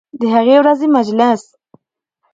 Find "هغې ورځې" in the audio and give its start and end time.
0.33-0.87